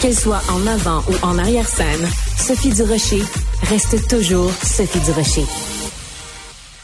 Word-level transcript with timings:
Qu'elle 0.00 0.14
soit 0.14 0.40
en 0.50 0.66
avant 0.66 1.02
ou 1.10 1.26
en 1.26 1.36
arrière-scène, 1.36 2.08
Sophie 2.38 2.70
Durocher 2.70 3.22
reste 3.68 4.08
toujours 4.08 4.50
Sophie 4.50 4.98
Durocher. 5.00 5.44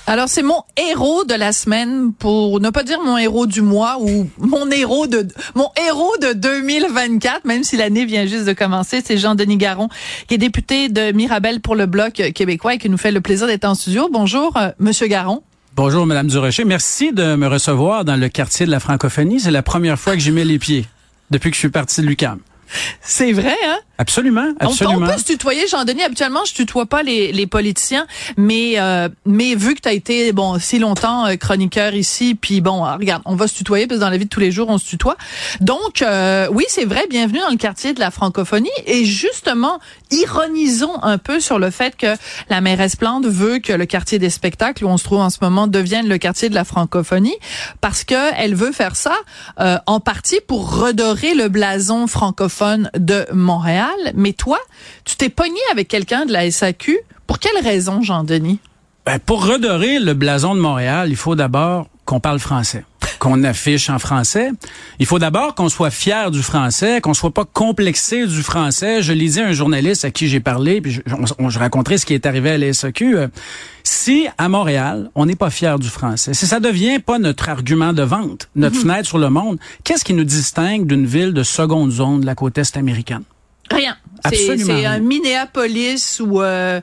Alors, 0.07 0.29
c'est 0.29 0.43
mon 0.43 0.63
héros 0.77 1.25
de 1.25 1.33
la 1.33 1.55
semaine, 1.55 2.13
pour 2.13 2.61
ne 2.61 2.69
pas 2.69 2.83
dire 2.83 3.01
mon 3.03 3.17
héros 3.17 3.47
du 3.47 3.63
mois 3.63 3.97
ou 4.01 4.29
mon 4.39 4.71
héros 4.71 5.07
de 5.07 5.27
mon 5.55 5.71
héros 5.89 6.13
de 6.21 6.35
2024, 6.35 7.47
même 7.47 7.65
si 7.65 7.79
l'année 7.79 8.05
vient 8.05 8.27
juste 8.27 8.45
de 8.45 8.53
commencer. 8.53 9.01
C'est 9.03 9.17
Jean-Denis 9.17 9.57
Garon, 9.57 9.89
qui 10.29 10.35
est 10.35 10.39
député 10.39 10.91
de 10.91 11.13
Mirabel 11.13 11.63
pour 11.63 11.75
le 11.75 11.87
Bloc 11.87 12.23
québécois 12.35 12.75
et 12.75 12.79
qui 12.79 12.91
nous 12.91 12.99
fait 12.99 13.13
le 13.13 13.23
plaisir 13.23 13.47
d'être 13.47 13.65
en 13.65 13.75
studio. 13.75 14.11
Bonjour, 14.13 14.59
euh, 14.59 14.73
Monsieur 14.79 15.07
Garon. 15.07 15.43
Bonjour, 15.75 16.05
Madame 16.05 16.27
Durocher. 16.27 16.67
Merci 16.67 17.15
de 17.15 17.35
me 17.35 17.47
recevoir 17.47 18.05
dans 18.05 18.17
le 18.17 18.29
quartier 18.29 18.67
de 18.67 18.71
la 18.71 18.79
francophonie. 18.79 19.41
C'est 19.41 19.51
la 19.51 19.63
première 19.63 19.99
fois 19.99 20.13
que 20.13 20.21
j'y 20.21 20.33
mets 20.33 20.45
les 20.45 20.59
pieds 20.59 20.85
depuis 21.31 21.49
que 21.49 21.55
je 21.55 21.61
suis 21.61 21.71
parti 21.71 22.03
de 22.03 22.07
l'UQAM. 22.07 22.41
C'est 23.01 23.33
vrai, 23.33 23.57
hein? 23.65 23.79
Absolument, 23.99 24.53
absolument. 24.61 25.07
On, 25.07 25.11
peut 25.11 25.19
se 25.19 25.25
tutoyer, 25.25 25.67
Jean-Denis. 25.69 26.03
Habituellement, 26.03 26.45
je 26.45 26.53
tutoie 26.53 26.85
pas 26.85 27.03
les, 27.03 27.33
les 27.33 27.47
politiciens, 27.47 28.07
mais 28.37 28.75
euh, 28.77 29.09
mais 29.25 29.55
vu 29.55 29.75
que 29.75 29.81
tu 29.81 29.89
as 29.89 29.95
été 29.95 30.33
bon 30.33 30.59
si 30.59 30.79
longtemps 30.79 31.27
euh, 31.27 31.37
chroniqueur 31.37 31.95
ici, 31.95 32.35
puis 32.35 32.61
bon, 32.61 32.85
euh, 32.85 32.97
regarde, 32.97 33.23
on 33.25 33.37
va 33.37 33.49
se 33.49 33.55
tutoyer 33.55 33.87
parce 33.87 33.99
que 33.99 34.05
dans 34.05 34.11
la 34.11 34.19
vie 34.19 34.27
de 34.27 34.31
tous 34.31 34.41
les 34.41 34.53
jours, 34.53 34.69
on 34.69 34.77
se 34.77 34.85
tutoie. 34.85 35.17
Donc 35.61 36.05
oui, 36.51 36.65
c'est 36.69 36.85
vrai. 36.85 37.07
Bienvenue 37.09 37.41
dans 37.41 37.51
le 37.51 37.57
quartier 37.57 37.95
de 37.95 38.01
la 38.01 38.11
francophonie. 38.11 38.69
Et 38.87 39.05
justement, 39.05 39.81
ironisons 40.11 41.03
un 41.03 41.19
peu 41.19 41.41
sur 41.41 41.59
le 41.59 41.71
fait 41.71 41.97
que 41.97 42.15
la 42.51 42.61
mairesse 42.61 42.97
Plante 42.97 43.27
veut 43.27 43.59
que 43.59 43.73
le 43.73 43.87
quartier 43.87 44.19
des 44.19 44.31
spectacles 44.31 44.85
où 44.85 44.89
on 44.89 44.99
se 44.99 45.05
trouve 45.05 45.21
en 45.21 45.31
ce 45.31 45.39
moment 45.41 45.67
devienne 45.67 46.09
le 46.09 46.19
quartier 46.19 46.49
de 46.49 46.55
la 46.55 46.65
francophonie, 46.65 47.37
parce 47.81 48.05
que 48.05 48.15
elle 48.37 48.55
veut 48.55 48.73
faire 48.73 48.97
ça 48.97 49.15
en 49.87 50.01
partie 50.01 50.41
pour 50.47 50.81
redorer 50.81 51.35
le 51.35 51.49
blason 51.49 52.07
francophone 52.07 52.91
de 52.95 53.27
Montréal 53.33 53.86
mais 54.15 54.33
toi, 54.33 54.59
tu 55.05 55.17
t'es 55.17 55.29
pogné 55.29 55.61
avec 55.73 55.89
quelqu'un 55.89 56.27
de 56.27 56.33
la 56.33 56.51
SAQ. 56.51 56.99
Pour 57.27 57.39
quelle 57.39 57.63
raison, 57.63 58.03
Jean-Denis? 58.03 58.61
Ben, 59.05 59.19
pour 59.19 59.47
redorer 59.47 59.99
le 59.99 60.15
blason 60.15 60.55
de 60.55 60.61
Montréal, 60.61 61.09
il 61.11 61.17
faut 61.17 61.37
d'abord 61.37 61.89
qu'on 62.05 62.21
parle 62.21 62.39
français 62.39 62.85
qu'on 63.19 63.45
affiche 63.45 63.91
en 63.91 63.99
français. 63.99 64.51
Il 64.99 65.07
faut 65.07 65.19
d'abord 65.19 65.55
qu'on 65.55 65.69
soit 65.69 65.91
fier 65.91 66.31
du 66.31 66.43
français, 66.43 67.01
qu'on 67.01 67.15
soit 67.15 67.33
pas 67.33 67.45
complexé 67.45 68.27
du 68.27 68.43
français. 68.43 69.03
Je 69.03 69.13
lisais 69.13 69.43
un 69.43 69.53
journaliste 69.53 70.05
à 70.05 70.11
qui 70.11 70.29
j'ai 70.29 70.41
parlé, 70.41 70.81
puis 70.81 70.93
je, 70.93 71.01
on, 71.39 71.49
je, 71.49 71.59
raconterai 71.59 71.99
ce 71.99 72.07
qui 72.07 72.15
est 72.15 72.27
arrivé 72.27 72.51
à 72.51 72.59
la 72.59 72.73
SAQ. 72.73 73.17
Euh, 73.17 73.29
si 73.85 74.27
à 74.39 74.49
Montréal, 74.49 75.11
on 75.15 75.27
n'est 75.27 75.37
pas 75.37 75.51
fier 75.51 75.79
du 75.79 75.89
français, 75.89 76.35
si 76.35 76.47
ça 76.47 76.61
devient 76.61 76.99
pas 76.99 77.19
notre 77.19 77.49
argument 77.49 77.93
de 77.93 78.03
vente, 78.03 78.49
notre 78.57 78.77
mhm. 78.77 78.83
fenêtre 78.83 79.09
sur 79.09 79.19
le 79.19 79.31
monde, 79.31 79.59
qu'est-ce 79.85 80.05
qui 80.05 80.15
nous 80.15 80.25
distingue 80.25 80.87
d'une 80.87 81.07
ville 81.07 81.33
de 81.33 81.43
seconde 81.43 81.91
zone 81.93 82.21
de 82.21 82.27
la 82.27 82.35
côte 82.35 82.59
est 82.59 82.77
américaine? 82.77 83.23
Rien. 83.71 83.97
C'est 84.33 84.87
un 84.87 84.99
Minneapolis 84.99 86.21
ou 86.21 86.43
euh, 86.43 86.81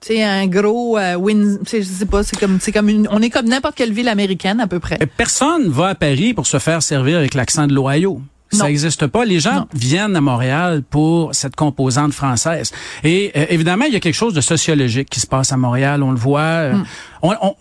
c'est 0.00 0.22
un 0.22 0.46
gros 0.46 0.98
euh, 0.98 1.14
win, 1.14 1.58
je 1.64 1.80
sais 1.82 2.06
pas, 2.06 2.22
c'est 2.22 2.38
comme 2.38 2.58
c'est 2.60 2.72
comme 2.72 2.88
une, 2.88 3.08
on 3.10 3.22
est 3.22 3.30
comme 3.30 3.46
n'importe 3.46 3.76
quelle 3.76 3.92
ville 3.92 4.08
américaine 4.08 4.60
à 4.60 4.66
peu 4.66 4.80
près. 4.80 4.98
Personne 5.16 5.68
va 5.68 5.88
à 5.88 5.94
Paris 5.94 6.34
pour 6.34 6.46
se 6.46 6.58
faire 6.58 6.82
servir 6.82 7.18
avec 7.18 7.34
l'accent 7.34 7.66
de 7.66 7.74
l'Ohio. 7.74 8.20
Ça 8.52 8.66
n'existe 8.66 9.06
pas. 9.06 9.24
Les 9.24 9.40
gens 9.40 9.66
viennent 9.72 10.14
à 10.14 10.20
Montréal 10.20 10.82
pour 10.82 11.34
cette 11.34 11.56
composante 11.56 12.12
française. 12.12 12.70
Et 13.02 13.32
euh, 13.34 13.46
évidemment, 13.48 13.86
il 13.86 13.94
y 13.94 13.96
a 13.96 14.00
quelque 14.00 14.14
chose 14.14 14.34
de 14.34 14.42
sociologique 14.42 15.08
qui 15.08 15.20
se 15.20 15.26
passe 15.26 15.52
à 15.52 15.56
Montréal. 15.56 16.02
On 16.02 16.10
le 16.10 16.18
voit. 16.18 16.40
Euh, 16.40 16.74
hmm. 16.74 16.84
on, 17.22 17.34
on, 17.40 17.54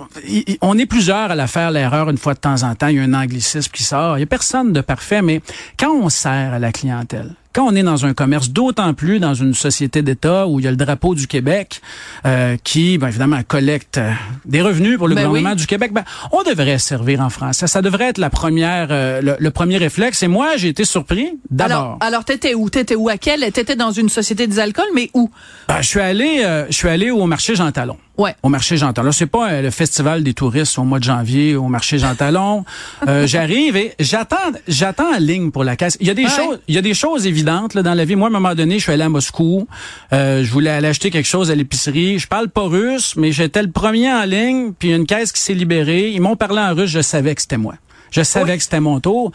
on, 0.62 0.78
est 0.78 0.86
plusieurs 0.86 1.32
à 1.32 1.36
la 1.36 1.48
faire 1.48 1.72
l'erreur 1.72 2.10
une 2.10 2.18
fois 2.18 2.34
de 2.34 2.40
temps 2.40 2.64
en 2.64 2.76
temps. 2.76 2.88
Il 2.88 2.98
y 2.98 3.00
a 3.00 3.04
un 3.04 3.14
anglicisme 3.14 3.72
qui 3.72 3.84
sort. 3.84 4.18
Il 4.18 4.22
y 4.22 4.24
a 4.24 4.28
personne 4.28 4.74
de 4.74 4.82
parfait, 4.82 5.22
mais 5.22 5.42
quand 5.80 5.94
on 5.94 6.10
sert 6.10 6.54
à 6.54 6.60
la 6.60 6.74
clientèle, 6.74 7.36
quand 7.54 7.66
on 7.66 7.76
est 7.76 7.84
dans 7.84 8.06
un 8.06 8.14
commerce, 8.14 8.50
d'autant 8.50 8.94
plus 8.94 9.20
dans 9.20 9.34
une 9.34 9.54
société 9.54 10.02
d'État 10.02 10.48
où 10.48 10.60
il 10.60 10.66
y 10.66 10.68
a 10.68 10.72
le 10.72 10.78
drapeau 10.78 11.16
du 11.16 11.28
Québec 11.28 11.82
euh, 12.26 12.58
qui, 12.64 12.98
ben, 12.98 13.08
évidemment, 13.08 13.42
collecte 13.48 13.98
euh, 13.98 14.12
des 14.46 14.62
revenus 14.62 14.98
pour 14.98 15.08
le 15.08 15.16
ben 15.16 15.28
gouvernement 15.28 15.56
du 15.56 15.68
Québec, 15.68 15.92
ben, 15.94 16.03
on 16.31 16.44
devrait 16.44 16.80
servir 16.80 17.22
en 17.22 17.30
français. 17.30 17.68
Ça 17.68 17.81
devrait 17.81 18.09
être 18.09 18.18
la 18.18 18.30
première, 18.30 18.88
euh, 18.92 19.36
le, 19.38 19.52
premier 19.52 19.78
réflexe. 19.78 20.24
Et 20.24 20.28
moi, 20.28 20.58
j'ai 20.58 20.70
été 20.70 20.86
surpris 20.86 21.30
d'abord. 21.50 21.78
Alors, 21.78 21.98
alors 22.02 22.25
t'étais 22.25 22.53
où? 22.53 22.70
T'étais 22.70 22.96
où 22.96 23.09
à 23.09 23.18
quel 23.18 23.42
T'étais 23.52 23.75
dans 23.75 23.92
une 23.92 24.09
société 24.09 24.48
des 24.48 24.59
alcools, 24.59 24.86
mais 24.96 25.09
où? 25.14 25.30
Ben, 25.68 25.81
Je 25.81 25.88
suis 25.88 26.00
allé, 26.00 26.66
je 26.70 26.75
suis 26.75 26.88
allé 26.88 27.12
au 27.12 27.25
marché 27.25 27.56
Jean 27.56 27.72
Talon. 27.72 27.98
Ouais. 28.22 28.36
Au 28.44 28.50
marché 28.50 28.78
Jean 28.78 28.94
Talon. 28.94 29.12
C'est 29.12 29.25
pas 29.25 29.52
euh, 29.52 29.62
le 29.64 29.72
festival 29.72 30.24
des 30.24 30.34
touristes 30.34 30.78
au 30.78 30.84
mois 30.84 31.00
de 31.00 31.04
janvier 31.04 31.56
au 31.56 31.68
marché 31.68 31.98
Jean 31.98 32.14
Talon. 32.14 32.66
Euh, 33.08 33.25
j'arrive 33.28 33.75
et 33.75 33.96
j'attends, 34.00 34.36
j'attends 34.68 35.16
en 35.16 35.18
ligne 35.18 35.50
pour 35.50 35.64
la 35.64 35.75
caisse. 35.75 35.98
Il 36.00 36.08
y 36.08 36.12
a 36.12 36.14
des 36.14 36.28
choses, 36.28 36.59
il 36.68 36.75
y 36.75 36.78
a 36.78 36.81
des 36.81 36.94
choses 36.94 37.25
évidentes 37.25 37.41
là, 37.46 37.84
dans 37.84 37.94
la 37.94 38.06
vie. 38.06 38.16
Moi, 38.16 38.28
à 38.28 38.29
un 38.29 38.34
moment 38.34 38.56
donné, 38.56 38.79
je 38.79 38.84
suis 38.84 38.91
allé 38.91 39.03
à 39.03 39.09
Moscou. 39.09 39.68
Euh, 40.13 40.44
je 40.44 40.52
voulais 40.52 40.69
aller 40.69 40.88
acheter 40.88 41.09
quelque 41.12 41.28
chose 41.28 41.52
à 41.52 41.56
l'épicerie. 41.56 42.19
Je 42.19 42.28
parle 42.28 42.50
pas 42.50 42.63
russe, 42.63 43.16
mais 43.16 43.31
j'étais 43.31 43.62
le 43.62 43.72
premier 43.72 44.12
en 44.12 44.24
ligne. 44.24 44.74
Puis 44.78 44.94
une 44.94 45.06
caisse 45.06 45.31
qui 45.31 45.41
s'est 45.41 45.53
libérée. 45.53 46.12
Ils 46.12 46.22
m'ont 46.22 46.35
parlé 46.35 46.59
en 46.59 46.74
russe. 46.74 46.90
Je 46.90 47.01
savais 47.01 47.35
que 47.35 47.41
c'était 47.41 47.57
moi. 47.57 47.75
Je 48.12 48.24
savais 48.24 48.57
que 48.57 48.63
c'était 48.63 48.80
mon 48.80 49.00
tour. 49.00 49.31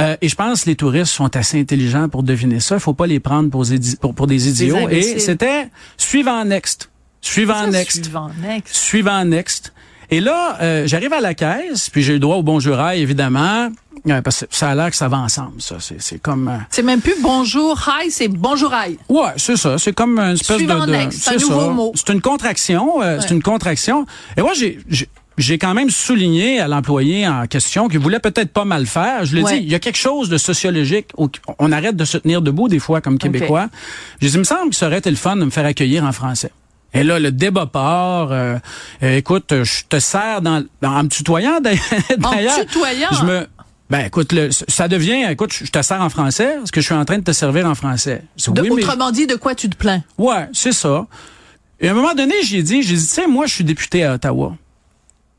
Euh, 0.00 0.16
et 0.20 0.28
je 0.28 0.34
pense 0.34 0.64
que 0.64 0.70
les 0.70 0.76
touristes 0.76 1.12
sont 1.12 1.36
assez 1.36 1.60
intelligents 1.60 2.08
pour 2.08 2.22
deviner 2.22 2.60
ça. 2.60 2.76
Il 2.76 2.80
faut 2.80 2.94
pas 2.94 3.06
les 3.06 3.20
prendre 3.20 3.50
pour, 3.50 3.64
pour, 4.00 4.14
pour 4.14 4.26
des 4.26 4.48
idiots. 4.48 4.88
et 4.88 5.18
c'était 5.18 5.68
suivant 5.96 6.44
next. 6.44 6.90
Suivant 7.20 7.66
next. 7.68 8.04
Suivant 8.04 8.30
next. 8.42 8.74
Suivant 8.74 9.24
next. 9.24 9.72
Et 10.10 10.20
là, 10.20 10.58
euh, 10.60 10.86
j'arrive 10.86 11.12
à 11.12 11.20
la 11.20 11.34
caisse, 11.34 11.90
puis 11.90 12.02
j'ai 12.02 12.14
le 12.14 12.18
droit 12.18 12.36
au 12.36 12.42
bonjour 12.42 12.80
évidemment. 12.90 13.70
Euh, 14.06 14.20
parce 14.20 14.40
que 14.40 14.46
ça 14.50 14.68
a 14.68 14.74
l'air 14.74 14.90
que 14.90 14.96
ça 14.96 15.08
va 15.08 15.16
ensemble, 15.18 15.62
ça. 15.62 15.76
C'est 15.80 16.20
comme. 16.20 16.48
Euh, 16.48 16.58
c'est 16.68 16.82
même 16.82 17.00
plus 17.00 17.14
bonjour 17.22 17.80
hi, 17.88 18.10
c'est 18.10 18.28
bonjour 18.28 18.70
hi. 18.74 18.98
Ouais, 19.08 19.30
c'est 19.38 19.56
ça. 19.56 19.78
C'est 19.78 19.94
comme 19.94 20.18
une 20.18 20.34
espèce 20.34 20.58
Suivant 20.58 20.86
de. 20.86 20.92
next, 20.92 21.22
c'est 21.22 21.30
un 21.30 21.38
nouveau 21.38 21.70
mot. 21.70 21.92
C'est 21.94 22.12
une 22.12 22.20
contraction. 22.20 23.00
C'est 23.20 23.30
une 23.30 23.42
contraction. 23.42 24.04
Et 24.36 24.42
moi, 24.42 24.52
j'ai 24.54 24.78
j'ai 25.36 25.58
quand 25.58 25.74
même 25.74 25.90
souligné 25.90 26.60
à 26.60 26.68
l'employé 26.68 27.26
en 27.26 27.46
question 27.46 27.88
qu'il 27.88 27.98
voulait 27.98 28.20
peut-être 28.20 28.52
pas 28.52 28.64
mal 28.64 28.86
faire. 28.86 29.24
Je 29.24 29.34
lui 29.34 29.40
ai 29.40 29.44
dit, 29.44 29.64
il 29.64 29.70
y 29.70 29.74
a 29.74 29.80
quelque 29.80 29.98
chose 29.98 30.28
de 30.28 30.38
sociologique. 30.38 31.08
On 31.58 31.72
arrête 31.72 31.96
de 31.96 32.04
se 32.04 32.18
tenir 32.18 32.42
debout 32.42 32.68
des 32.68 32.78
fois 32.78 33.00
comme 33.00 33.18
Québécois. 33.18 33.68
J'ai 34.20 34.28
dit, 34.28 34.34
il 34.34 34.38
me 34.38 34.44
semble 34.44 34.70
que 34.70 34.76
ça 34.76 34.86
aurait 34.86 34.98
été 34.98 35.10
le 35.10 35.16
fun 35.16 35.36
de 35.36 35.44
me 35.44 35.50
faire 35.50 35.66
accueillir 35.66 36.04
en 36.04 36.12
français. 36.12 36.50
Et 36.94 37.02
là, 37.02 37.18
le 37.18 37.32
débat 37.32 37.66
part. 37.66 38.32
Euh, 38.32 38.56
euh, 39.02 39.16
écoute, 39.16 39.52
je 39.62 39.82
te 39.88 39.98
sers 39.98 40.40
dans, 40.40 40.64
en 40.82 41.02
me 41.02 41.08
tutoyant 41.08 41.60
d'ailleurs. 41.60 42.58
En 42.58 42.64
tutoyant? 42.64 43.08
Je 43.12 43.24
me, 43.24 43.46
ben 43.90 44.06
écoute, 44.06 44.32
le, 44.32 44.50
ça 44.50 44.88
devient, 44.88 45.26
écoute, 45.30 45.52
je 45.52 45.70
te 45.70 45.82
sers 45.82 46.00
en 46.00 46.08
français 46.08 46.54
parce 46.58 46.70
que 46.70 46.80
je 46.80 46.86
suis 46.86 46.94
en 46.94 47.04
train 47.04 47.18
de 47.18 47.24
te 47.24 47.32
servir 47.32 47.66
en 47.66 47.74
français. 47.74 48.22
oui, 48.48 48.70
autrement 48.70 49.10
dit, 49.10 49.26
de 49.26 49.36
quoi 49.36 49.54
tu 49.54 49.68
te 49.68 49.76
plains? 49.76 50.02
Ouais, 50.16 50.48
c'est 50.52 50.72
ça. 50.72 51.06
Et 51.80 51.88
à 51.88 51.90
un 51.90 51.94
moment 51.94 52.14
donné, 52.14 52.34
j'ai 52.44 52.62
dit, 52.62 52.82
j'ai 52.82 52.94
dit, 52.94 53.06
tu 53.06 53.12
sais, 53.12 53.26
moi, 53.26 53.46
je 53.46 53.54
suis 53.54 53.64
député 53.64 54.04
à 54.04 54.14
Ottawa. 54.14 54.56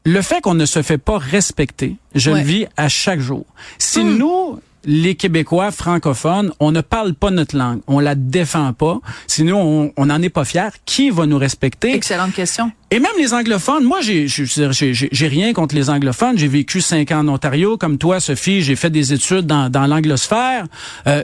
Le 0.06 0.22
fait 0.22 0.42
qu'on 0.42 0.54
ne 0.54 0.66
se 0.66 0.84
fait 0.84 1.00
pas 1.00 1.18
respecter, 1.18 1.96
je 2.14 2.30
le 2.30 2.42
vis 2.42 2.68
à 2.78 2.88
chaque 2.88 3.20
jour. 3.20 3.46
Si 3.80 4.04
hmm. 4.04 4.18
nous, 4.18 4.60
les 4.86 5.16
Québécois 5.16 5.72
francophones, 5.72 6.52
on 6.60 6.72
ne 6.72 6.82
parle 6.82 7.14
pas 7.14 7.32
notre 7.32 7.58
langue, 7.58 7.82
on 7.88 8.00
la 8.00 8.16
défend 8.16 8.74
pas, 8.74 9.00
sinon 9.28 9.92
on 9.98 10.06
n'en 10.06 10.22
est 10.22 10.30
pas 10.30 10.46
fier. 10.46 10.72
Qui 10.86 11.10
va 11.10 11.26
nous 11.26 11.38
respecter? 11.38 11.94
Excellente 11.94 12.34
question. 12.34 12.72
Et 12.96 13.00
même 13.02 13.12
les 13.18 13.34
anglophones, 13.34 13.84
moi, 13.84 14.00
j'ai, 14.00 14.26
j'ai, 14.30 15.28
rien 15.28 15.52
contre 15.52 15.76
les 15.76 15.90
anglophones. 15.90 16.38
J'ai 16.38 16.48
vécu 16.48 16.80
cinq 16.80 17.12
ans 17.12 17.20
en 17.20 17.28
Ontario, 17.28 17.76
comme 17.76 17.98
toi, 17.98 18.22
Sophie. 18.22 18.62
J'ai 18.62 18.78
fait 18.78 18.90
des 18.90 19.12
études 19.12 19.46
dans, 19.46 19.70
dans 19.70 19.86
l'anglosphère. 19.86 20.64
Euh, 21.06 21.22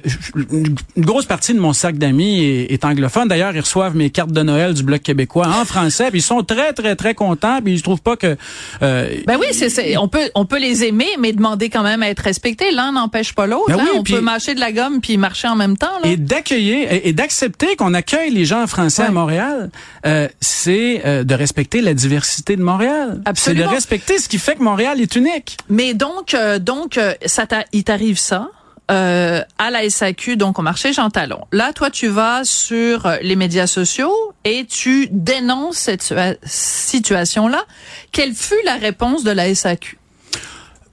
une 0.51 0.75
grosse 0.97 1.23
partie 1.25 1.53
de 1.53 1.61
mon 1.61 1.71
sac 1.71 1.97
d'amis 1.97 2.43
est, 2.43 2.83
anglophone. 2.83 3.29
D'ailleurs, 3.29 3.55
ils 3.55 3.61
reçoivent 3.61 3.95
mes 3.95 4.09
cartes 4.09 4.33
de 4.33 4.41
Noël 4.41 4.73
du 4.73 4.83
Bloc 4.83 5.01
québécois 5.01 5.47
en 5.47 5.63
français. 5.63 6.09
Puis 6.09 6.19
ils 6.19 6.23
sont 6.23 6.43
très, 6.43 6.73
très, 6.73 6.97
très 6.97 7.13
contents. 7.15 7.61
Puis 7.63 7.75
ils 7.75 7.81
trouvent 7.81 8.01
pas 8.01 8.17
que. 8.17 8.35
Euh, 8.81 9.07
ben 9.25 9.37
oui, 9.39 9.47
c'est, 9.53 9.95
on 9.95 10.09
peut, 10.09 10.29
on 10.35 10.43
peut 10.43 10.59
les 10.59 10.83
aimer, 10.83 11.07
mais 11.19 11.31
demander 11.31 11.69
quand 11.69 11.83
même 11.83 12.03
à 12.03 12.09
être 12.09 12.23
respectés. 12.23 12.71
L'un 12.71 12.91
n'empêche 12.91 13.31
pas 13.33 13.47
l'autre. 13.47 13.69
Ben 13.69 13.79
hein. 13.79 13.87
on 13.95 14.03
peut 14.03 14.19
mâcher 14.19 14.55
de 14.55 14.59
la 14.59 14.73
gomme 14.73 14.99
puis 14.99 15.15
marcher 15.15 15.47
en 15.47 15.55
même 15.55 15.77
temps. 15.77 15.99
Là. 16.03 16.09
Et 16.09 16.17
d'accueillir 16.17 16.89
et, 16.91 17.13
d'accepter 17.13 17.77
qu'on 17.77 17.93
accueille 17.93 18.31
les 18.31 18.43
gens 18.43 18.67
français 18.67 19.03
à 19.03 19.11
Montréal, 19.11 19.71
euh, 20.05 20.27
c'est 20.41 21.01
euh, 21.05 21.23
de 21.23 21.33
respecter 21.33 21.60
respecter 21.61 21.81
la 21.81 21.93
diversité 21.93 22.55
de 22.55 22.63
Montréal. 22.63 23.21
C'est 23.35 23.53
de 23.53 23.63
respecter 23.63 24.17
ce 24.17 24.27
qui 24.27 24.39
fait 24.39 24.55
que 24.55 24.63
Montréal 24.63 24.99
est 24.99 25.15
unique. 25.15 25.57
Mais 25.69 25.93
donc, 25.93 26.33
euh, 26.33 26.57
donc, 26.57 26.97
euh, 26.97 27.13
ça 27.27 27.45
il 27.71 27.83
t'arrive 27.83 28.17
ça. 28.17 28.49
Euh, 28.89 29.41
à 29.57 29.69
la 29.69 29.89
SAQ, 29.89 30.35
donc 30.35 30.59
au 30.59 30.63
marché 30.63 30.91
Jean 30.91 31.09
Talon. 31.09 31.45
Là, 31.53 31.71
toi, 31.71 31.89
tu 31.89 32.07
vas 32.07 32.43
sur 32.43 33.09
les 33.21 33.37
médias 33.37 33.67
sociaux 33.67 34.11
et 34.43 34.65
tu 34.65 35.07
dénonces 35.11 35.77
cette 35.77 36.13
situation-là. 36.43 37.63
Quelle 38.11 38.33
fut 38.33 38.61
la 38.65 38.75
réponse 38.75 39.23
de 39.23 39.31
la 39.31 39.53
SAQ? 39.53 39.97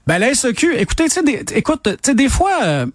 Ben, 0.07 0.17
la 0.19 0.33
SAQ, 0.33 0.75
écoutez, 0.77 1.09
tu 1.09 1.15
sais, 1.15 1.45
écoute, 1.55 1.81
tu 1.83 1.97
sais, 2.01 2.13
des 2.13 2.29
fois, 2.29 2.85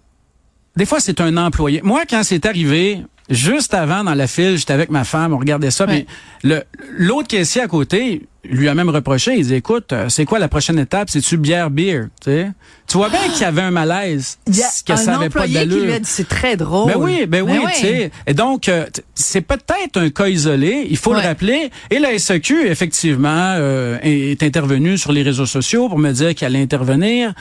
des 0.75 0.85
fois, 0.87 0.99
c'est 0.99 1.21
un 1.21 1.37
employé. 1.37 1.81
Moi, 1.83 2.05
quand 2.09 2.23
c'est 2.23 2.47
arrivé, 2.47 3.03
juste 3.29 3.73
avant 3.73 4.03
dans 4.03 4.13
la 4.13 4.27
file, 4.27 4.57
j'étais 4.57 4.73
avec 4.73 4.89
ma 4.89 5.03
femme, 5.03 5.33
on 5.33 5.37
regardait 5.37 5.71
ça, 5.71 5.85
mais 5.85 6.05
le 6.43 6.63
l'autre 6.97 7.27
caissier 7.27 7.61
à 7.61 7.67
côté, 7.67 8.27
lui 8.49 8.69
a 8.69 8.75
même 8.75 8.89
reproché, 8.89 9.35
il 9.37 9.45
dit, 9.45 9.55
écoute, 9.55 9.93
euh, 9.93 10.09
c'est 10.09 10.25
quoi 10.25 10.39
la 10.39 10.47
prochaine 10.47 10.79
étape? 10.79 11.09
C'est-tu 11.09 11.37
bière, 11.37 11.69
beer? 11.69 12.07
Tu 12.21 12.31
sais? 12.31 12.51
Tu 12.87 12.97
vois 12.97 13.09
bien 13.09 13.27
qu'il 13.29 13.41
y 13.41 13.45
avait 13.45 13.63
un 13.63 13.71
malaise. 13.71 14.37
Il 14.47 14.55
y 14.55 14.61
a 14.61 14.67
que 14.85 14.93
un 14.93 14.95
ça 14.95 15.15
avait 15.15 15.29
pas 15.29 15.47
qui 15.47 15.53
lui 15.53 15.91
a 15.91 15.99
dit, 15.99 16.07
c'est 16.07 16.27
très 16.27 16.55
drôle. 16.55 16.91
Ben 16.91 16.99
oui, 16.99 17.25
ben, 17.25 17.41
oui, 17.41 17.57
tu 17.73 17.81
sais. 17.81 18.11
Et 18.27 18.33
donc, 18.33 18.69
euh, 18.69 18.85
c'est 19.15 19.41
peut-être 19.41 19.97
un 19.97 20.09
cas 20.09 20.27
isolé, 20.27 20.85
il 20.89 20.97
faut 20.97 21.13
le 21.13 21.19
rappeler. 21.19 21.71
Et 21.89 21.99
la 21.99 22.17
SAQ, 22.17 22.67
effectivement, 22.67 23.29
euh, 23.57 23.97
est 24.03 24.43
intervenue 24.43 24.97
sur 24.97 25.11
les 25.11 25.23
réseaux 25.23 25.47
sociaux 25.47 25.89
pour 25.89 25.97
me 25.97 26.11
dire 26.11 26.35
qu'elle 26.35 26.55
allait 26.55 26.63
intervenir. 26.63 27.33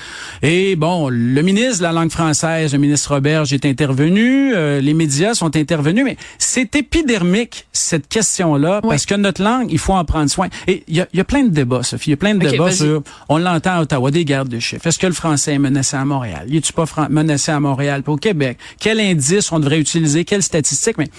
Et 0.42 0.76
bon, 0.76 1.08
le 1.10 1.42
ministre 1.42 1.78
de 1.78 1.82
la 1.82 1.92
langue 1.92 2.10
française, 2.10 2.72
le 2.72 2.78
ministre 2.78 3.12
Roberge 3.14 3.52
est 3.52 3.66
intervenu, 3.66 4.54
les 4.54 4.94
médias 4.94 5.34
sont 5.34 5.56
intervenus, 5.56 6.04
mais 6.04 6.16
c'est 6.38 6.74
épidermique, 6.76 7.66
cette 7.72 8.08
question-là, 8.08 8.80
parce 8.82 9.04
que 9.04 9.14
notre 9.14 9.42
langue, 9.42 9.70
il 9.70 9.78
faut 9.78 9.92
en 9.92 10.04
prendre 10.04 10.30
soin. 10.30 10.48
Et 10.66 10.84
il 10.94 11.06
y 11.12 11.20
a, 11.20 11.24
plein 11.24 11.42
de 11.42 11.48
débats, 11.48 11.82
Sophie. 11.82 12.10
Il 12.10 12.12
y 12.12 12.14
a 12.14 12.16
plein 12.16 12.34
de 12.34 12.48
débats 12.48 12.70
sur, 12.70 13.02
on 13.28 13.38
l'entend 13.38 13.72
à 13.72 13.80
Ottawa, 13.82 14.10
des 14.12 14.24
gardes 14.24 14.48
de 14.48 14.60
chiffres. 14.60 14.86
Est-ce 14.86 14.98
que 14.98 15.08
le 15.08 15.12
français 15.12 15.54
est 15.54 15.58
menacé 15.58 15.96
à 15.96 16.04
Montréal? 16.04 16.44
Y 16.48 16.58
est-tu 16.58 16.72
pas 16.72 16.84
menacé 17.10 17.50
à 17.50 17.58
Montréal? 17.58 18.02
Puis 18.04 18.12
au 18.12 18.16
Québec? 18.16 18.58
Quel 18.78 19.00
indice 19.00 19.50
on 19.50 19.58
devrait 19.58 19.80
utiliser? 19.80 20.24
Quelles 20.24 20.44
statistiques? 20.44 20.96
Mais 20.96 21.10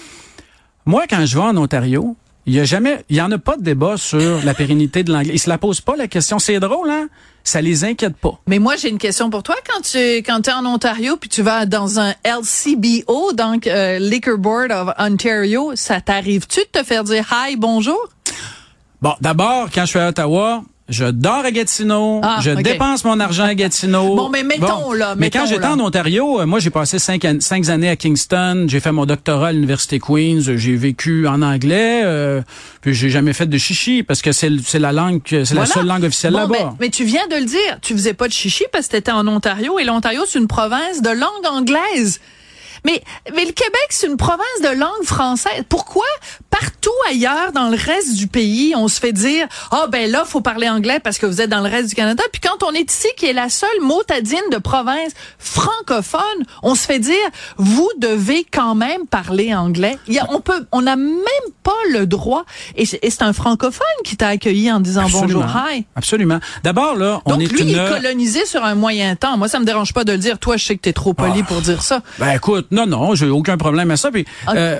moi, 0.86 1.04
quand 1.08 1.26
je 1.26 1.36
vais 1.36 1.44
en 1.44 1.56
Ontario, 1.58 2.16
il 2.46 2.54
y 2.54 2.60
a 2.60 2.64
jamais, 2.64 3.04
il 3.10 3.16
y 3.16 3.20
en 3.20 3.30
a 3.32 3.38
pas 3.38 3.56
de 3.56 3.62
débat 3.62 3.96
sur 3.98 4.42
la 4.44 4.54
pérennité 4.54 5.02
de 5.02 5.12
l'anglais. 5.12 5.34
Ils 5.34 5.40
se 5.40 5.50
la 5.50 5.58
posent 5.58 5.82
pas 5.82 5.96
la 5.96 6.08
question. 6.08 6.38
C'est 6.38 6.58
drôle, 6.58 6.88
hein? 6.88 7.08
Ça 7.44 7.60
les 7.60 7.84
inquiète 7.84 8.16
pas. 8.16 8.40
Mais 8.46 8.58
moi, 8.58 8.76
j'ai 8.76 8.88
une 8.88 8.98
question 8.98 9.28
pour 9.28 9.42
toi. 9.42 9.56
Quand 9.68 9.82
tu 9.82 9.98
quand 9.98 10.48
es 10.48 10.52
en 10.52 10.64
Ontario 10.64 11.16
puis 11.16 11.28
tu 11.28 11.42
vas 11.42 11.66
dans 11.66 12.00
un 12.00 12.14
LCBO, 12.24 13.32
donc 13.34 13.66
euh, 13.66 13.98
Liquor 13.98 14.38
Board 14.38 14.70
of 14.70 14.94
Ontario, 14.98 15.72
ça 15.74 16.00
t'arrive-tu 16.00 16.60
de 16.60 16.80
te 16.80 16.84
faire 16.84 17.04
dire 17.04 17.26
hi, 17.30 17.56
bonjour? 17.56 18.08
Bon, 19.02 19.14
d'abord, 19.20 19.68
quand 19.74 19.82
je 19.82 19.90
suis 19.90 19.98
à 19.98 20.08
Ottawa, 20.08 20.62
je 20.88 21.04
dors 21.04 21.44
à 21.44 21.50
Gatineau, 21.50 22.20
ah, 22.22 22.38
je 22.40 22.52
dépense 22.52 23.04
mon 23.04 23.18
argent 23.18 23.44
à 23.44 23.54
Gatineau. 23.54 24.14
Bon, 24.14 24.28
mais 24.28 24.44
mettons 24.44 24.92
là. 24.92 25.14
Mais 25.16 25.30
quand 25.30 25.46
j'étais 25.46 25.66
en 25.66 25.80
Ontario, 25.80 26.40
euh, 26.40 26.46
moi 26.46 26.60
j'ai 26.60 26.70
passé 26.70 26.98
cinq, 27.00 27.26
cinq 27.40 27.68
années 27.68 27.88
à 27.88 27.96
Kingston, 27.96 28.66
j'ai 28.68 28.78
fait 28.78 28.92
mon 28.92 29.04
doctorat 29.04 29.48
à 29.48 29.52
l'université 29.52 29.98
Queens, 29.98 30.42
j'ai 30.56 30.76
vécu 30.76 31.26
en 31.26 31.42
anglais, 31.42 32.02
euh, 32.04 32.40
puis 32.82 32.94
j'ai 32.94 33.10
jamais 33.10 33.32
fait 33.32 33.46
de 33.46 33.58
chichi 33.58 34.04
parce 34.04 34.22
que 34.22 34.30
c'est 34.30 34.78
la 34.78 34.92
langue, 34.92 35.20
c'est 35.26 35.54
la 35.54 35.66
seule 35.66 35.86
langue 35.86 36.04
officielle 36.04 36.34
là-bas. 36.34 36.54
Mais, 36.56 36.66
mais, 36.80 36.90
tu 36.90 37.04
viens 37.04 37.26
de 37.26 37.36
le 37.36 37.46
dire, 37.46 37.78
tu 37.82 37.92
faisais 37.94 38.14
pas 38.14 38.28
de 38.28 38.32
chichi 38.32 38.64
parce 38.72 38.86
que 38.86 38.92
t'étais 38.92 39.12
en 39.12 39.26
Ontario 39.26 39.78
et 39.80 39.84
l'Ontario 39.84 40.22
c'est 40.26 40.38
une 40.38 40.48
province 40.48 41.02
de 41.02 41.10
langue 41.10 41.46
anglaise. 41.50 42.20
Mais, 42.84 43.02
mais 43.34 43.44
le 43.44 43.52
Québec, 43.52 43.86
c'est 43.90 44.06
une 44.06 44.16
province 44.16 44.60
de 44.62 44.78
langue 44.78 45.02
française. 45.02 45.64
Pourquoi? 45.68 46.04
Partout 46.50 46.75
ailleurs 47.08 47.52
dans 47.52 47.68
le 47.68 47.76
reste 47.76 48.16
du 48.16 48.26
pays, 48.26 48.74
on 48.76 48.88
se 48.88 49.00
fait 49.00 49.12
dire 49.12 49.46
ah 49.70 49.84
oh, 49.84 49.90
ben 49.90 50.10
là 50.10 50.24
faut 50.24 50.40
parler 50.40 50.68
anglais 50.68 51.00
parce 51.02 51.18
que 51.18 51.26
vous 51.26 51.40
êtes 51.40 51.50
dans 51.50 51.60
le 51.60 51.68
reste 51.68 51.88
du 51.90 51.94
Canada. 51.94 52.22
Puis 52.32 52.40
quand 52.40 52.62
on 52.66 52.72
est 52.72 52.90
ici, 52.90 53.08
qui 53.16 53.26
est 53.26 53.32
la 53.32 53.48
seule 53.48 53.80
motadine 53.80 54.38
de 54.52 54.58
province 54.58 55.12
francophone, 55.38 56.20
on 56.62 56.74
se 56.74 56.86
fait 56.86 56.98
dire 56.98 57.14
vous 57.56 57.90
devez 57.98 58.44
quand 58.50 58.74
même 58.74 59.06
parler 59.06 59.54
anglais. 59.54 59.98
Il 60.08 60.14
y 60.14 60.18
a, 60.18 60.26
on 60.30 60.40
peut, 60.40 60.66
on 60.72 60.82
n'a 60.82 60.96
même 60.96 61.22
pas 61.62 61.72
le 61.92 62.06
droit. 62.06 62.44
Et 62.76 62.86
c'est 62.86 63.22
un 63.22 63.32
francophone 63.32 63.86
qui 64.04 64.16
t'a 64.16 64.28
accueilli 64.28 64.70
en 64.70 64.80
disant 64.80 65.06
bonjour, 65.10 65.44
hi. 65.44 65.84
Absolument. 65.96 66.38
D'abord 66.62 66.96
là, 66.96 67.20
on 67.24 67.32
Donc, 67.32 67.42
est 67.42 67.46
lui, 67.46 67.62
il 67.62 67.76
est 67.76 67.88
colonisé 67.88 68.46
sur 68.46 68.64
un 68.64 68.74
moyen 68.74 69.16
temps. 69.16 69.36
Moi, 69.36 69.48
ça 69.48 69.58
me 69.58 69.64
dérange 69.64 69.92
pas 69.92 70.04
de 70.04 70.12
le 70.12 70.18
dire. 70.18 70.38
Toi, 70.38 70.56
je 70.56 70.64
sais 70.64 70.76
que 70.76 70.82
t'es 70.82 70.92
trop 70.92 71.14
poli 71.14 71.40
ah. 71.42 71.46
pour 71.46 71.60
dire 71.60 71.82
ça. 71.82 72.02
Ben 72.18 72.32
écoute, 72.32 72.68
non, 72.70 72.86
non, 72.86 73.14
j'ai 73.14 73.28
aucun 73.28 73.56
problème 73.56 73.90
à 73.90 73.96
ça. 73.96 74.10
Puis, 74.10 74.24
euh, 74.48 74.78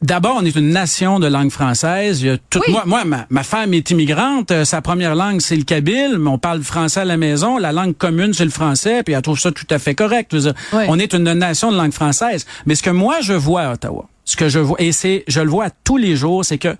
D'abord, 0.00 0.36
on 0.40 0.44
est 0.44 0.54
une 0.54 0.70
nation 0.70 1.18
de 1.18 1.26
langue 1.26 1.50
française. 1.50 2.22
Il 2.22 2.28
y 2.28 2.30
a 2.30 2.38
tout, 2.38 2.60
Moi, 2.68 2.84
moi 2.86 3.02
ma, 3.04 3.42
femme 3.42 3.74
est 3.74 3.90
immigrante. 3.90 4.52
Euh, 4.52 4.64
sa 4.64 4.80
première 4.80 5.16
langue, 5.16 5.40
c'est 5.40 5.56
le 5.56 5.64
kabyle, 5.64 6.18
mais 6.18 6.30
on 6.30 6.38
parle 6.38 6.62
français 6.62 7.00
à 7.00 7.04
la 7.04 7.16
maison. 7.16 7.58
La 7.58 7.72
langue 7.72 7.96
commune, 7.96 8.32
c'est 8.32 8.44
le 8.44 8.50
français, 8.50 9.02
puis 9.02 9.14
elle 9.14 9.22
trouve 9.22 9.40
ça 9.40 9.50
tout 9.50 9.66
à 9.70 9.78
fait 9.80 9.96
correct. 9.96 10.36
On 10.72 10.98
est 11.00 11.14
une 11.14 11.32
nation 11.32 11.72
de 11.72 11.76
langue 11.76 11.92
française. 11.92 12.46
Mais 12.64 12.76
ce 12.76 12.82
que 12.82 12.90
moi, 12.90 13.16
je 13.22 13.32
vois 13.32 13.62
à 13.62 13.72
Ottawa, 13.72 14.08
ce 14.24 14.36
que 14.36 14.48
je 14.48 14.60
vois, 14.60 14.80
et 14.80 14.92
c'est, 14.92 15.24
je 15.26 15.40
le 15.40 15.50
vois 15.50 15.68
tous 15.82 15.96
les 15.96 16.14
jours, 16.14 16.44
c'est 16.44 16.58
que 16.58 16.76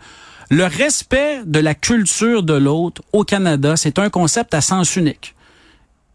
le 0.50 0.64
respect 0.64 1.41
de 1.44 1.59
la 1.59 1.75
culture 1.75 2.44
de 2.44 2.55
l'autre 2.55 3.03
au 3.12 3.25
Canada, 3.25 3.76
c'est 3.76 3.99
un 3.99 4.11
concept 4.11 4.55
à 4.55 4.61
sens 4.61 4.94
unique. 4.94 5.35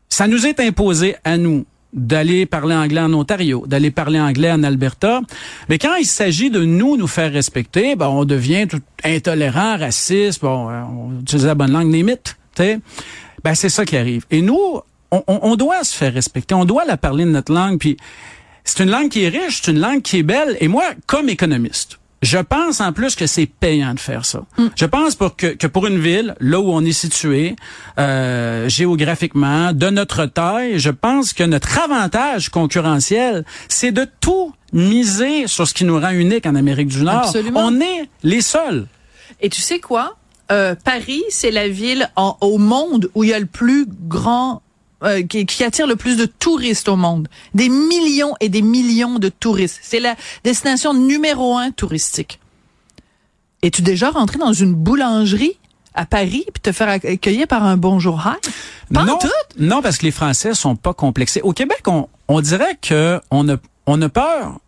Ça 0.08 0.28
nous 0.28 0.46
est 0.46 0.60
imposé 0.60 1.16
à 1.24 1.38
nous 1.38 1.66
d'aller 1.94 2.46
parler 2.46 2.76
anglais 2.76 3.02
en 3.02 3.14
Ontario, 3.14 3.66
d'aller 3.68 3.92
parler 3.92 4.20
anglais 4.20 4.52
en 4.52 4.64
Alberta. 4.64 5.22
Mais 5.70 5.78
quand 5.78 5.96
il 5.96 6.06
s'agit 6.06 6.50
de 6.50 6.64
nous 6.64 6.98
nous 6.98 7.08
faire 7.08 7.32
respecter, 7.32 7.96
ben, 7.96 8.08
on 8.08 8.26
devient 8.26 8.68
tout 8.68 8.82
intolérant, 9.04 9.78
raciste, 9.78 10.42
bon, 10.42 10.70
euh, 10.70 10.82
on 10.84 11.22
utilise 11.22 11.46
la 11.46 11.56
bonne 11.56 11.72
langue, 11.72 11.92
limite. 11.92 12.38
Ben, 12.58 13.56
c'est 13.56 13.70
ça 13.70 13.86
qui 13.86 13.98
arrive. 13.98 14.26
Et 14.32 14.42
nous, 14.42 14.80
on, 15.12 15.24
on, 15.28 15.56
doit 15.56 15.84
se 15.84 15.96
faire 15.96 16.14
respecter, 16.14 16.56
on 16.56 16.66
doit 16.66 16.86
la 16.86 16.98
parler 16.98 17.26
de 17.26 17.30
notre 17.30 17.54
langue. 17.54 17.78
Puis 17.78 17.98
c'est 18.64 18.84
une 18.84 18.90
langue 18.90 19.10
qui 19.10 19.24
est 19.24 19.30
riche, 19.30 19.62
c'est 19.64 19.72
une 19.72 19.80
langue 19.80 20.02
qui 20.02 20.20
est 20.20 20.24
belle. 20.24 20.58
Et 20.60 20.68
moi, 20.68 20.84
comme 21.06 21.30
économiste, 21.30 22.00
je 22.24 22.38
pense 22.38 22.80
en 22.80 22.94
plus 22.94 23.16
que 23.16 23.28
c'est 23.28 23.46
payant 23.46 23.94
de 23.94 24.00
faire 24.00 24.26
ça. 24.26 24.44
Mm. 24.58 24.68
Je 24.76 24.86
pense 24.86 25.16
pour 25.16 25.36
que, 25.36 25.48
que, 25.48 25.68
pour 25.68 25.88
une 25.88 26.00
ville, 26.00 26.36
là 26.40 26.60
où 26.60 26.72
on 26.72 26.84
est 26.84 26.94
situé 26.94 27.56
euh, 28.00 28.70
géographiquement, 28.70 29.74
de 29.74 29.90
notre 29.90 30.26
taille, 30.26 30.80
je 30.80 30.90
pense 30.90 31.34
que 31.34 31.44
notre 31.44 31.80
avantage 31.80 32.50
concurrentiel, 32.50 33.44
c'est 33.68 33.92
de 33.92 34.08
tout 34.22 34.54
miser 34.72 35.48
sur 35.48 35.68
ce 35.68 35.74
qui 35.74 35.84
nous 35.84 36.00
rend 36.00 36.12
unique 36.12 36.46
en 36.46 36.56
Amérique 36.56 36.88
du 36.88 37.04
Nord. 37.04 37.26
Absolument. 37.28 37.66
On 37.66 37.80
est 37.82 38.10
les 38.24 38.42
seuls. 38.42 38.88
Et 39.42 39.50
tu 39.50 39.62
sais 39.62 39.80
quoi? 39.80 40.16
Euh, 40.52 40.76
Paris, 40.76 41.24
c'est 41.30 41.52
la 41.52 41.68
ville 41.68 42.10
en, 42.16 42.38
au 42.42 42.58
monde 42.58 43.10
où 43.16 43.24
il 43.24 43.32
y 43.32 43.34
a 43.34 43.40
le 43.40 43.46
plus 43.46 43.86
grand 43.88 44.62
euh, 45.04 45.24
qui, 45.24 45.64
attire 45.64 45.88
le 45.88 45.96
plus 45.96 46.18
de 46.18 46.26
touristes 46.26 46.90
au 46.90 46.96
monde. 46.96 47.28
Des 47.54 47.70
millions 47.70 48.36
et 48.40 48.50
des 48.50 48.62
millions 48.62 49.20
de 49.20 49.30
touristes. 49.30 49.80
C'est 49.82 50.00
la 50.00 50.16
destination 50.44 50.94
numéro 50.94 51.58
un 51.58 51.72
touristique. 51.72 52.40
Es-tu 53.62 53.82
déjà 53.82 54.10
rentré 54.10 54.38
dans 54.38 54.54
une 54.54 54.74
boulangerie 54.74 55.58
à 55.94 56.06
Paris 56.06 56.46
puis 56.54 56.62
te 56.62 56.72
faire 56.72 56.90
accueillir 56.90 57.48
par 57.48 57.64
un 57.64 57.78
bonjour 57.78 58.22
hi? 58.26 58.50
non, 58.92 59.18
non, 59.58 59.82
parce 59.82 59.98
que 59.98 60.06
les 60.06 60.12
Français 60.12 60.54
sont 60.54 60.76
pas 60.76 60.94
complexés. 60.94 61.42
Au 61.42 61.54
Québec, 61.54 61.82
on, 61.88 62.08
on 62.28 62.42
dirait 62.42 62.78
que 62.82 63.22
on 63.32 63.48
a, 63.50 63.56
on 63.86 64.02
a 64.02 64.10
peur 64.10 64.60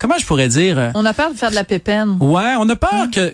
comment 0.00 0.18
je 0.18 0.26
pourrais 0.26 0.48
dire 0.48 0.78
euh, 0.78 0.90
On 0.94 1.04
a 1.04 1.14
peur 1.14 1.32
de 1.32 1.36
faire 1.36 1.50
de 1.50 1.54
la 1.54 1.64
pépène. 1.64 2.16
Ouais, 2.18 2.54
on 2.58 2.68
a 2.68 2.74
peur 2.74 2.90
hein? 2.92 3.10
que 3.12 3.32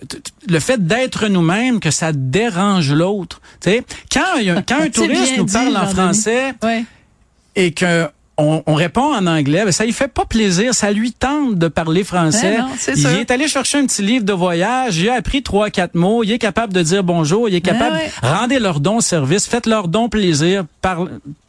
le 0.48 0.60
fait 0.60 0.84
d'être 0.84 1.28
nous-mêmes 1.28 1.80
que 1.80 1.90
ça 1.90 2.12
dérange 2.12 2.92
l'autre. 2.92 3.40
Tu 3.60 3.70
sais, 3.70 3.84
quand 4.12 4.22
quand 4.68 4.82
un 4.82 4.90
touriste 4.90 5.38
nous 5.38 5.46
parle 5.46 5.76
en 5.76 5.86
français 5.86 6.54
et 7.54 7.72
que 7.72 8.08
on, 8.38 8.74
répond 8.74 9.14
en 9.14 9.26
anglais, 9.26 9.64
ben 9.64 9.72
ça 9.72 9.86
lui 9.86 9.94
fait 9.94 10.08
pas 10.08 10.26
plaisir, 10.26 10.74
ça 10.74 10.90
lui 10.90 11.12
tente 11.12 11.56
de 11.56 11.68
parler 11.68 12.04
français. 12.04 12.58
Ben 12.58 12.94
il 12.94 13.20
est 13.20 13.30
allé 13.30 13.48
chercher 13.48 13.78
un 13.78 13.86
petit 13.86 14.02
livre 14.02 14.26
de 14.26 14.32
voyage, 14.34 14.98
il 14.98 15.08
a 15.08 15.14
appris 15.14 15.42
trois 15.42 15.70
quatre 15.70 15.94
mots, 15.94 16.22
il 16.22 16.32
est 16.32 16.38
capable 16.38 16.74
de 16.74 16.82
dire 16.82 17.02
bonjour, 17.02 17.48
il 17.48 17.54
est 17.54 17.64
ben 17.64 17.72
capable 17.72 17.98
rendez 18.22 18.58
leur 18.58 18.80
don 18.80 19.00
service, 19.00 19.46
faites 19.46 19.66
leur 19.66 19.88
don 19.88 20.10
plaisir, 20.10 20.64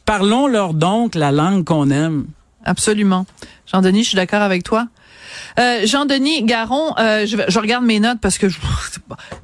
parlons 0.06 0.46
leur 0.46 0.72
donc 0.72 1.14
la 1.14 1.30
langue 1.30 1.64
qu'on 1.64 1.90
aime. 1.90 2.24
Absolument. 2.64 3.26
Jean-Denis, 3.70 4.04
je 4.04 4.08
suis 4.08 4.16
d'accord 4.16 4.42
avec 4.42 4.62
toi. 4.62 4.88
Euh, 5.58 5.86
Jean-Denis 5.86 6.44
Garon, 6.44 6.94
euh, 6.98 7.26
je, 7.26 7.36
je, 7.48 7.58
regarde 7.58 7.84
mes 7.84 8.00
notes 8.00 8.18
parce 8.20 8.38
que 8.38 8.48
je, 8.48 8.58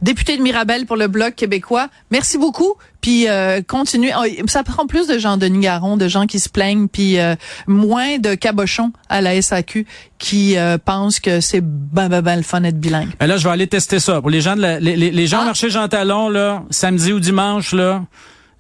député 0.02 0.36
de 0.36 0.42
Mirabel 0.42 0.86
pour 0.86 0.96
le 0.96 1.08
Bloc 1.08 1.34
québécois. 1.34 1.88
Merci 2.10 2.38
beaucoup. 2.38 2.74
Puis 3.00 3.28
euh, 3.28 3.60
continuez. 3.66 4.12
Oh, 4.18 4.24
ça 4.46 4.62
prend 4.62 4.86
plus 4.86 5.06
de 5.06 5.18
Jean-Denis 5.18 5.60
Garon, 5.60 5.96
de 5.96 6.08
gens 6.08 6.26
qui 6.26 6.40
se 6.40 6.48
plaignent, 6.48 6.88
puis 6.88 7.18
euh, 7.18 7.34
moins 7.66 8.18
de 8.18 8.34
cabochons 8.34 8.92
à 9.08 9.20
la 9.20 9.40
SAQ 9.40 9.86
qui 10.18 10.56
pensent 10.86 11.20
que 11.20 11.40
c'est 11.40 11.60
ben, 11.60 12.08
ben, 12.08 12.22
ben 12.22 12.36
le 12.36 12.42
fun 12.42 12.62
d'être 12.62 12.80
bilingue. 12.80 13.10
Mais 13.20 13.26
là, 13.26 13.36
je 13.36 13.44
vais 13.44 13.52
aller 13.52 13.66
tester 13.66 14.00
ça. 14.00 14.22
Pour 14.22 14.30
les 14.30 14.40
gens 14.40 14.56
de 14.56 14.62
la, 14.62 14.80
les, 14.80 14.96
les, 14.96 15.26
gens 15.26 15.40
ah. 15.42 15.44
marché 15.44 15.68
Jean 15.68 15.86
Talon, 15.88 16.30
là, 16.30 16.62
samedi 16.70 17.12
ou 17.12 17.20
dimanche, 17.20 17.74
là, 17.74 18.04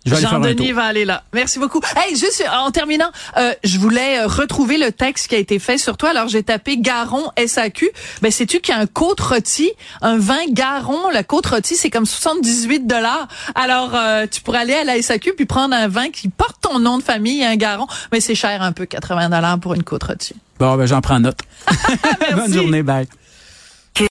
Jean-Denis 0.06 0.72
va 0.72 0.84
aller 0.84 1.04
là. 1.04 1.24
Merci 1.32 1.58
beaucoup. 1.58 1.80
Hey, 1.96 2.16
juste 2.16 2.44
en 2.52 2.70
terminant, 2.70 3.10
euh, 3.36 3.52
je 3.64 3.78
voulais 3.78 4.18
euh, 4.18 4.26
retrouver 4.26 4.76
le 4.76 4.92
texte 4.92 5.28
qui 5.28 5.34
a 5.34 5.38
été 5.38 5.58
fait 5.58 5.78
sur 5.78 5.96
toi. 5.96 6.10
Alors 6.10 6.28
j'ai 6.28 6.42
tapé 6.42 6.76
Garon 6.76 7.30
SAQ. 7.44 7.90
Ben 8.20 8.30
sais-tu 8.30 8.60
qu'il 8.60 8.74
y 8.74 8.78
a 8.78 8.80
un 8.80 8.86
côte 8.86 9.20
rôti, 9.20 9.70
un 10.02 10.18
vin 10.18 10.44
Garon, 10.50 11.08
la 11.10 11.24
côte 11.24 11.46
rôti, 11.46 11.76
c'est 11.76 11.90
comme 11.90 12.06
78 12.06 12.86
dollars. 12.86 13.28
Alors 13.54 13.92
euh, 13.94 14.26
tu 14.30 14.40
pourrais 14.42 14.58
aller 14.58 14.74
à 14.74 14.84
la 14.84 15.00
SAQ 15.00 15.32
puis 15.34 15.46
prendre 15.46 15.74
un 15.74 15.88
vin 15.88 16.10
qui 16.10 16.28
porte 16.28 16.56
ton 16.60 16.78
nom 16.78 16.98
de 16.98 17.02
famille, 17.02 17.42
un 17.44 17.56
Garon, 17.56 17.86
mais 18.12 18.20
c'est 18.20 18.34
cher 18.34 18.62
un 18.62 18.72
peu 18.72 18.84
80 18.84 19.30
dollars 19.30 19.58
pour 19.58 19.74
une 19.74 19.84
côte 19.84 20.04
rôti. 20.04 20.34
Bon 20.58 20.76
ben 20.76 20.86
j'en 20.86 21.00
prends 21.00 21.20
note. 21.20 21.40
Bonne 22.34 22.52
journée, 22.52 22.82
bye. 22.82 23.06